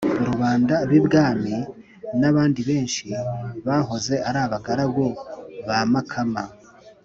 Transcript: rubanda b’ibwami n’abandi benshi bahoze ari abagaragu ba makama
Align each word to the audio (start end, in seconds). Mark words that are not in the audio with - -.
rubanda 0.27 0.75
b’ibwami 0.89 1.55
n’abandi 2.19 2.59
benshi 2.69 3.05
bahoze 3.65 4.13
ari 4.27 4.39
abagaragu 4.45 5.05
ba 5.67 5.77
makama 5.93 6.43